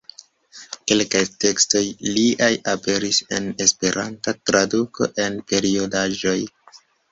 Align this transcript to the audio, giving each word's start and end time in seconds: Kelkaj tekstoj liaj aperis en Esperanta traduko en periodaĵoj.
Kelkaj 0.91 1.19
tekstoj 1.43 1.81
liaj 2.15 2.49
aperis 2.73 3.21
en 3.41 3.47
Esperanta 3.67 4.35
traduko 4.53 5.11
en 5.29 5.41
periodaĵoj. 5.55 6.37